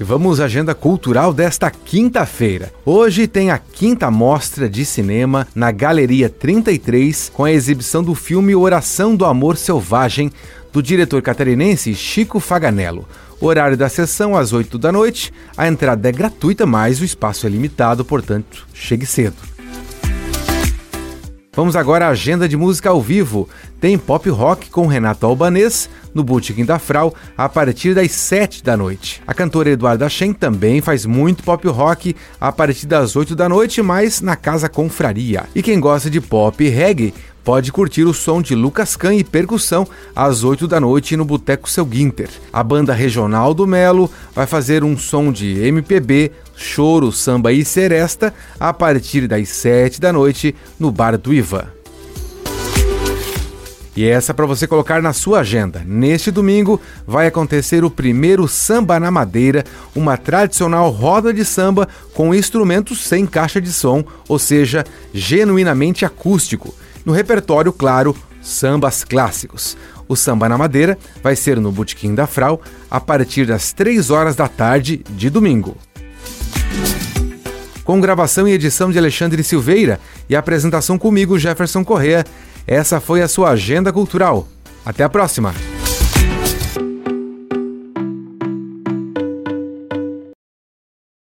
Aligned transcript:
E 0.00 0.02
vamos 0.02 0.40
à 0.40 0.46
agenda 0.46 0.74
cultural 0.74 1.30
desta 1.30 1.70
quinta-feira. 1.70 2.72
Hoje 2.86 3.28
tem 3.28 3.50
a 3.50 3.58
quinta 3.58 4.10
mostra 4.10 4.66
de 4.66 4.82
cinema 4.82 5.46
na 5.54 5.70
Galeria 5.70 6.30
33 6.30 7.30
com 7.34 7.44
a 7.44 7.52
exibição 7.52 8.02
do 8.02 8.14
filme 8.14 8.54
Oração 8.54 9.14
do 9.14 9.26
Amor 9.26 9.58
Selvagem 9.58 10.32
do 10.72 10.82
diretor 10.82 11.20
catarinense 11.20 11.94
Chico 11.94 12.40
Faganello. 12.40 13.06
Horário 13.38 13.76
da 13.76 13.90
sessão 13.90 14.34
às 14.34 14.54
8 14.54 14.78
da 14.78 14.90
noite. 14.90 15.34
A 15.54 15.68
entrada 15.68 16.08
é 16.08 16.12
gratuita, 16.12 16.64
mas 16.64 17.02
o 17.02 17.04
espaço 17.04 17.46
é 17.46 17.50
limitado, 17.50 18.02
portanto, 18.02 18.66
chegue 18.72 19.04
cedo. 19.04 19.36
Vamos 21.52 21.74
agora 21.74 22.06
à 22.06 22.10
agenda 22.10 22.48
de 22.48 22.56
música 22.56 22.90
ao 22.90 23.02
vivo. 23.02 23.48
Tem 23.80 23.98
pop 23.98 24.30
rock 24.30 24.70
com 24.70 24.86
Renato 24.86 25.26
Albanês 25.26 25.90
no 26.14 26.22
Botequim 26.22 26.64
da 26.64 26.78
Frau 26.78 27.12
a 27.36 27.48
partir 27.48 27.92
das 27.92 28.12
7 28.12 28.62
da 28.62 28.76
noite. 28.76 29.20
A 29.26 29.34
cantora 29.34 29.70
Eduarda 29.70 30.08
Shen 30.08 30.32
também 30.32 30.80
faz 30.80 31.04
muito 31.04 31.42
pop 31.42 31.66
rock 31.66 32.14
a 32.40 32.52
partir 32.52 32.86
das 32.86 33.16
8 33.16 33.34
da 33.34 33.48
noite, 33.48 33.82
mas 33.82 34.20
na 34.20 34.36
Casa 34.36 34.68
Confraria. 34.68 35.44
E 35.52 35.60
quem 35.60 35.80
gosta 35.80 36.08
de 36.08 36.20
pop 36.20 36.62
e 36.62 36.68
reggae 36.68 37.12
pode 37.42 37.72
curtir 37.72 38.04
o 38.04 38.14
som 38.14 38.40
de 38.40 38.54
Lucas 38.54 38.94
Can 38.94 39.14
e 39.16 39.24
percussão 39.24 39.88
às 40.14 40.44
8 40.44 40.68
da 40.68 40.78
noite 40.78 41.16
no 41.16 41.24
Boteco 41.24 41.68
Seu 41.68 41.84
Guinter. 41.84 42.28
A 42.52 42.62
banda 42.62 42.94
regional 42.94 43.52
do 43.52 43.66
Melo 43.66 44.08
vai 44.32 44.46
fazer 44.46 44.84
um 44.84 44.96
som 44.96 45.32
de 45.32 45.58
MPB, 45.66 46.30
choro, 46.60 47.10
samba 47.10 47.52
e 47.52 47.64
seresta 47.64 48.32
a 48.58 48.72
partir 48.72 49.26
das 49.26 49.48
7 49.48 50.00
da 50.00 50.12
noite 50.12 50.54
no 50.78 50.92
Bar 50.92 51.16
do 51.16 51.32
Ivan. 51.32 51.66
E 53.96 54.06
essa 54.06 54.32
para 54.32 54.46
você 54.46 54.66
colocar 54.66 55.02
na 55.02 55.12
sua 55.12 55.40
agenda. 55.40 55.82
Neste 55.84 56.30
domingo 56.30 56.80
vai 57.06 57.26
acontecer 57.26 57.84
o 57.84 57.90
primeiro 57.90 58.46
Samba 58.46 59.00
na 59.00 59.10
Madeira, 59.10 59.64
uma 59.94 60.16
tradicional 60.16 60.90
roda 60.90 61.34
de 61.34 61.44
samba 61.44 61.88
com 62.14 62.34
instrumentos 62.34 63.00
sem 63.04 63.26
caixa 63.26 63.60
de 63.60 63.72
som, 63.72 64.04
ou 64.28 64.38
seja, 64.38 64.84
genuinamente 65.12 66.04
acústico. 66.04 66.74
No 67.04 67.12
repertório, 67.12 67.72
claro, 67.72 68.16
sambas 68.40 69.02
clássicos. 69.02 69.76
O 70.08 70.16
Samba 70.16 70.48
na 70.48 70.56
Madeira 70.56 70.96
vai 71.22 71.36
ser 71.36 71.60
no 71.60 71.70
Botequim 71.70 72.14
da 72.14 72.26
Frau 72.26 72.62
a 72.90 73.00
partir 73.00 73.46
das 73.46 73.72
3 73.72 74.10
horas 74.10 74.34
da 74.34 74.48
tarde 74.48 75.04
de 75.10 75.28
domingo. 75.28 75.76
Com 77.90 78.00
gravação 78.00 78.46
e 78.46 78.52
edição 78.52 78.88
de 78.92 78.98
Alexandre 79.00 79.42
Silveira 79.42 79.98
e 80.28 80.36
apresentação 80.36 80.96
comigo, 80.96 81.36
Jefferson 81.36 81.84
Correa, 81.84 82.24
essa 82.64 83.00
foi 83.00 83.20
a 83.20 83.26
sua 83.26 83.50
agenda 83.50 83.92
cultural. 83.92 84.46
Até 84.86 85.02
a 85.02 85.08
próxima! 85.08 85.52